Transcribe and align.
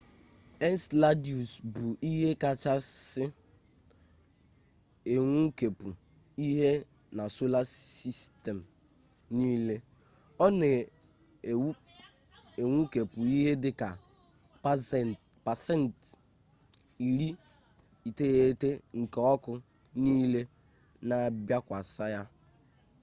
enseladus 0.67 1.51
bụ 1.73 1.83
ihe 2.09 2.29
kachasị 2.41 3.25
enwukepụ 5.13 5.87
ihe 6.47 6.69
na 7.15 7.23
sola 7.35 7.61
sistem 8.01 8.57
niile 9.35 9.75
ọ 10.43 10.45
na-enwukepụ 10.59 13.19
ihe 13.37 13.51
dị 13.63 13.71
ka 13.79 13.89
pasent 15.45 15.97
90 16.97 18.67
nke 19.01 19.19
ọkụ 19.33 19.51
niile 20.03 20.41
na-abịakwasa 21.07 22.03
ya 22.15 22.21